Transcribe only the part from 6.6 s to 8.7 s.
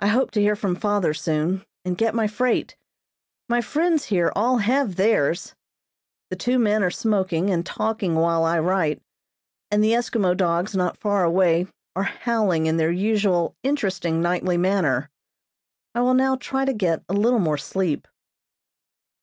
are smoking and talking while I